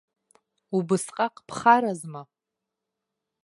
Убысҟак 0.77 1.35
бхаразма. 1.47 2.21